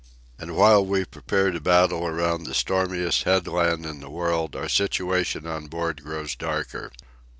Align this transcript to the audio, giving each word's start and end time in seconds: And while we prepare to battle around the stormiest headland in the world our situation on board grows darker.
And 0.39 0.55
while 0.55 0.83
we 0.83 1.05
prepare 1.05 1.51
to 1.51 1.59
battle 1.59 2.07
around 2.07 2.45
the 2.45 2.55
stormiest 2.55 3.25
headland 3.25 3.85
in 3.85 3.99
the 3.99 4.09
world 4.09 4.55
our 4.55 4.67
situation 4.67 5.45
on 5.45 5.67
board 5.67 6.01
grows 6.01 6.33
darker. 6.33 6.91